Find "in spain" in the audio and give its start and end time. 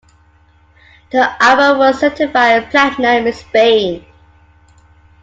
3.27-4.03